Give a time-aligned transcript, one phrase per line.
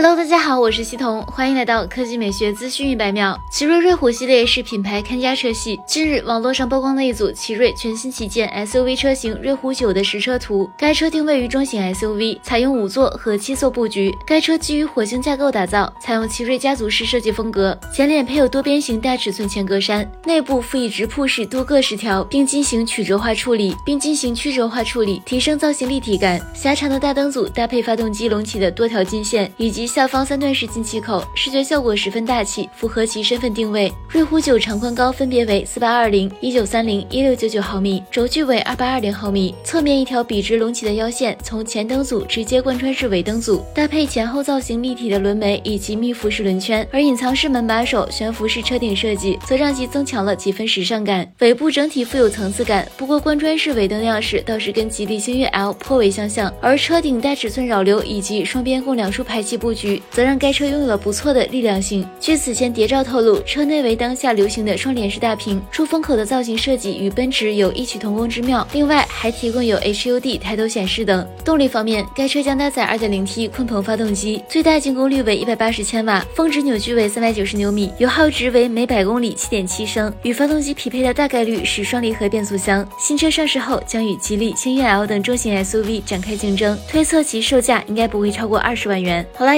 [0.00, 3.36] Hello，大家好，我是西彤，欢迎来到科技美学资讯一百秒。
[3.50, 5.80] 奇瑞瑞虎系列是品牌看家车系。
[5.88, 10.70] 近日，网络上曝光了一组奇瑞全新旗舰 SUV 车型瑞虎9的实车图。
[10.78, 14.14] 该车定位于中型 SUV，采用五座和七座布局。
[14.24, 17.76] 该车基于火星架构打造，采用奇瑞家族式设计风格。
[17.92, 26.40] 前脸配有多边形大尺寸前格栅，内部辅以直瀑式多个饰条，并进行曲折化处理，并进行曲折化处理，提升造型立体感。
[26.54, 33.92] 狭长的大灯组搭配发动机隆起的多条金线，以及下方三段式进气口，视觉效果十分大气，符合其身份定位。
[34.10, 39.54] 瑞虎9长宽高分别为四八二零、一九三零、一六九九毫米，轴距为二八二零毫米。
[39.64, 51.26] 侧面一条笔直隆起的腰线从前灯组直接贯穿至尾灯组，搭配前后造型立体的轮眉以及密辐式轮圈，而隐藏式门把手、悬浮式车顶设计则让其增强了几分时尚感。
[51.38, 59.77] 尾部整体富有层次感，不过贯穿式尾灯样式倒是跟吉利星越 L 颇为相像，而车顶带尺寸扰流以及双边共两出排气布局。
[59.78, 62.04] 局则让该车拥有了不错的力量性。
[62.20, 68.66] 据此前谍照透露，车内为当下流行的双联式大屏，出风口的造型设计与奔驰有异曲同工之妙。
[68.72, 71.26] 另外还提供有 HUD 抬头显示等。
[71.44, 80.12] 动力方面，该车将搭载 2.0T 鲲鹏发动机，最大净功率为180千瓦，峰值扭矩为390牛米，油耗值为每百公里7.7升。
[80.22, 82.86] 与发动机匹配的大概率是双离合变速箱。
[82.98, 89.24] 新车上市后将与吉利星越 L 等中型 SUV 展开竞争，推测其售价应该不会超过二十万元。
[89.34, 89.57] 好啦，